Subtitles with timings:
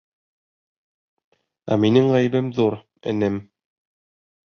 [1.75, 2.83] Ә минең ғәйебем ҙур,
[3.15, 3.41] энем.